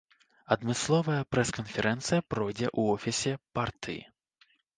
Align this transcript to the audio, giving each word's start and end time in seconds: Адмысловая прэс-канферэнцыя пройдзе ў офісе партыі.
Адмысловая 0.53 1.17
прэс-канферэнцыя 1.33 2.19
пройдзе 2.35 2.67
ў 2.79 2.95
офісе 2.95 3.37
партыі. 3.61 4.01